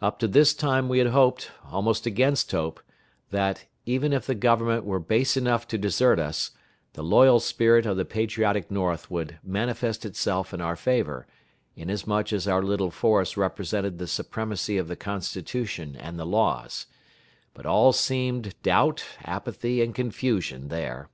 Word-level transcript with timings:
Up 0.00 0.20
to 0.20 0.28
this 0.28 0.54
time 0.54 0.88
we 0.88 0.98
had 0.98 1.08
hoped, 1.08 1.50
almost 1.64 2.06
against 2.06 2.52
hope, 2.52 2.78
that, 3.30 3.64
even 3.86 4.12
if 4.12 4.24
the 4.24 4.36
Government 4.36 4.84
were 4.84 5.00
base 5.00 5.36
enough 5.36 5.66
to 5.66 5.76
desert 5.76 6.20
us, 6.20 6.52
the 6.92 7.02
loyal 7.02 7.40
spirit 7.40 7.84
of 7.84 7.96
the 7.96 8.04
patriotic 8.04 8.70
North 8.70 9.10
would 9.10 9.40
manifest 9.42 10.06
itself 10.06 10.54
in 10.54 10.60
our 10.60 10.76
favor, 10.76 11.26
inasmuch 11.74 12.32
as 12.32 12.46
our 12.46 12.62
little 12.62 12.92
force 12.92 13.36
represented 13.36 13.98
the 13.98 14.06
supremacy 14.06 14.78
of 14.78 14.86
the 14.86 14.94
Constitution 14.94 15.96
and 15.96 16.20
the 16.20 16.24
laws; 16.24 16.86
but 17.52 17.66
all 17.66 17.92
seemed 17.92 18.54
doubt, 18.62 19.04
apathy, 19.24 19.82
and 19.82 19.92
confusion 19.92 20.68
there. 20.68 21.08